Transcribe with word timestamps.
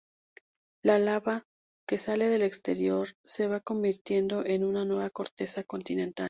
La 0.83 0.97
lava 0.97 1.35
que 1.87 1.99
sale 1.99 2.33
al 2.33 2.41
exterior 2.41 3.09
se 3.23 3.45
va 3.45 3.59
convirtiendo 3.59 4.43
en 4.43 4.61
nueva 4.73 5.11
corteza 5.11 5.63
continental. 5.63 6.15